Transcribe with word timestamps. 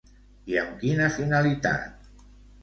I 0.53 0.55
amb 0.61 0.71
quina 0.79 1.09
finalitat? 1.17 2.09